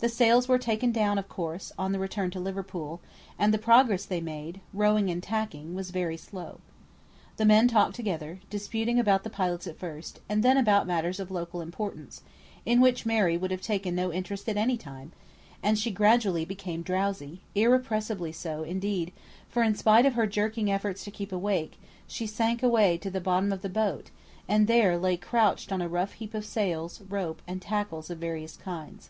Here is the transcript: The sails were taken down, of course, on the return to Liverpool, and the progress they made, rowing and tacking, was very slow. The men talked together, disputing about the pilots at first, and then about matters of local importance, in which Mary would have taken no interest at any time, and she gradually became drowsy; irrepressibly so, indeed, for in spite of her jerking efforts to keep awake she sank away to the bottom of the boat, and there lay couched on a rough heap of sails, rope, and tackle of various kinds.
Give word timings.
The 0.00 0.08
sails 0.10 0.48
were 0.48 0.58
taken 0.58 0.92
down, 0.92 1.16
of 1.16 1.30
course, 1.30 1.72
on 1.78 1.92
the 1.92 1.98
return 1.98 2.30
to 2.32 2.38
Liverpool, 2.40 3.00
and 3.38 3.54
the 3.54 3.58
progress 3.58 4.04
they 4.04 4.20
made, 4.20 4.60
rowing 4.74 5.08
and 5.08 5.22
tacking, 5.22 5.74
was 5.74 5.88
very 5.92 6.18
slow. 6.18 6.60
The 7.38 7.46
men 7.46 7.68
talked 7.68 7.96
together, 7.96 8.40
disputing 8.50 8.98
about 8.98 9.24
the 9.24 9.30
pilots 9.30 9.66
at 9.66 9.78
first, 9.78 10.20
and 10.28 10.42
then 10.42 10.58
about 10.58 10.86
matters 10.86 11.18
of 11.18 11.30
local 11.30 11.62
importance, 11.62 12.20
in 12.66 12.82
which 12.82 13.06
Mary 13.06 13.38
would 13.38 13.50
have 13.50 13.62
taken 13.62 13.94
no 13.94 14.12
interest 14.12 14.46
at 14.46 14.58
any 14.58 14.76
time, 14.76 15.12
and 15.62 15.78
she 15.78 15.90
gradually 15.90 16.44
became 16.44 16.82
drowsy; 16.82 17.40
irrepressibly 17.54 18.30
so, 18.30 18.64
indeed, 18.64 19.10
for 19.48 19.62
in 19.62 19.74
spite 19.74 20.04
of 20.04 20.12
her 20.12 20.26
jerking 20.26 20.70
efforts 20.70 21.02
to 21.04 21.10
keep 21.10 21.32
awake 21.32 21.80
she 22.06 22.26
sank 22.26 22.62
away 22.62 22.98
to 22.98 23.10
the 23.10 23.22
bottom 23.22 23.50
of 23.54 23.62
the 23.62 23.70
boat, 23.70 24.10
and 24.46 24.66
there 24.66 24.98
lay 24.98 25.16
couched 25.16 25.72
on 25.72 25.80
a 25.80 25.88
rough 25.88 26.12
heap 26.12 26.34
of 26.34 26.44
sails, 26.44 27.00
rope, 27.08 27.40
and 27.46 27.62
tackle 27.62 28.00
of 28.00 28.08
various 28.18 28.58
kinds. 28.58 29.08